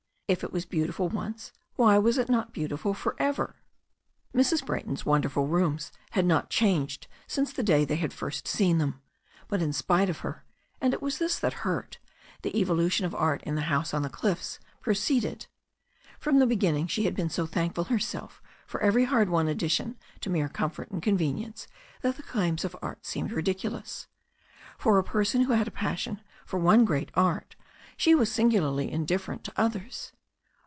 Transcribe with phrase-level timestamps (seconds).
[0.27, 3.57] If it was beautiful once why was it not beautiful for ever?
[4.33, 4.65] Mrs.
[4.65, 9.01] Brayton's wonderful rooms had not been changed since the day they had first seen them.
[9.49, 10.45] But in spite of her,
[10.79, 11.99] and it was this that hurt,
[12.43, 15.47] the evolution of art in the house on the cliffs had proceeded.
[16.17, 20.29] From the beginning she had been so thankful herself for every hard won addition to
[20.29, 21.67] mere comfort and convenience
[22.03, 24.07] that the claims of art seemed ridiculous.
[24.77, 27.57] For a person who had a passion for one great art
[27.97, 30.13] she was singularly indiffer* ent to others.